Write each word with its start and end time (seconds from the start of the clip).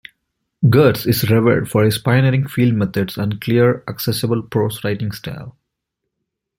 Geertz 0.65 1.05
is 1.05 1.29
revered 1.29 1.69
for 1.69 1.83
his 1.83 1.99
pioneering 1.99 2.47
field 2.47 2.73
methods 2.73 3.17
and 3.19 3.39
clear, 3.39 3.83
accessible 3.87 4.41
prose 4.41 4.83
writing 4.83 5.11
style. 5.11 5.55